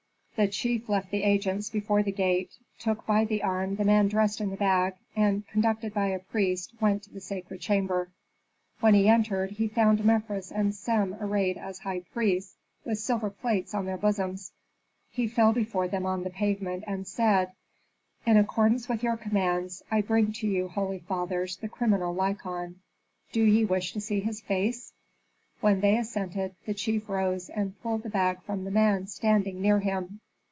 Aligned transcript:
The 0.37 0.47
chief 0.47 0.89
left 0.89 1.11
the 1.11 1.21
agents 1.21 1.69
before 1.69 2.01
the 2.01 2.11
gate, 2.11 2.57
took 2.79 3.05
by 3.05 3.25
the 3.25 3.43
arm 3.43 3.75
the 3.75 3.83
man 3.83 4.07
dressed 4.07 4.41
in 4.41 4.49
the 4.49 4.55
bag, 4.57 4.95
and, 5.15 5.47
conducted 5.47 5.93
by 5.93 6.07
a 6.07 6.17
priest, 6.17 6.71
went 6.81 7.03
to 7.03 7.11
the 7.13 7.19
sacred 7.21 7.61
chamber. 7.61 8.09
When 8.79 8.95
he 8.95 9.07
entered, 9.07 9.51
he 9.51 9.67
found 9.67 10.03
Mefres 10.03 10.51
and 10.51 10.73
Sem 10.73 11.13
arrayed 11.19 11.57
as 11.59 11.77
high 11.79 11.99
priests, 12.11 12.55
with 12.83 12.97
silver 12.97 13.29
plates 13.29 13.75
on 13.75 13.85
their 13.85 13.97
bosoms. 13.99 14.51
He 15.11 15.27
fell 15.27 15.53
before 15.53 15.87
them 15.87 16.07
on 16.07 16.23
the 16.23 16.31
pavement, 16.31 16.85
and 16.87 17.05
said, 17.07 17.51
"In 18.25 18.35
accordance 18.35 18.89
with 18.89 19.03
your 19.03 19.17
commands, 19.17 19.83
I 19.91 20.01
bring 20.01 20.31
to 20.33 20.47
you, 20.47 20.69
holy 20.69 20.99
fathers, 21.01 21.57
the 21.57 21.69
criminal 21.69 22.15
Lykon. 22.15 22.79
Do 23.31 23.43
ye 23.43 23.63
wish 23.63 23.93
to 23.93 24.01
see 24.01 24.21
his 24.21 24.41
face?" 24.41 24.91
When 25.59 25.81
they 25.81 25.97
assented, 25.99 26.55
the 26.65 26.73
chief 26.73 27.07
rose, 27.09 27.47
and 27.49 27.79
pulled 27.83 28.01
the 28.01 28.09
bag 28.09 28.41
from 28.41 28.63
the 28.63 28.71
man 28.71 29.05
standing 29.05 29.61
near 29.61 29.81
him. 29.81 30.19